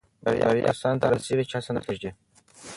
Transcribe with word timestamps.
بریا 0.23 0.45
هغو 0.49 0.61
کسانو 0.67 0.99
ته 1.01 1.07
رسېږي 1.11 1.45
چې 1.49 1.55
هڅه 1.57 1.71
نه 1.75 1.81
پرېږدي. 1.85 2.11